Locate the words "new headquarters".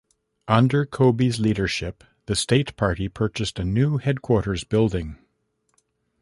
3.63-4.63